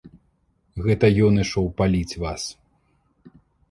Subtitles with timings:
[0.85, 2.51] Гэта ён ішоў паліць вас.